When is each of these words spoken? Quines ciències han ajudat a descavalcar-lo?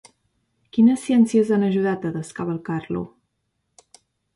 Quines 0.77 1.03
ciències 1.09 1.53
han 1.57 1.67
ajudat 1.69 2.11
a 2.11 2.13
descavalcar-lo? 2.19 3.09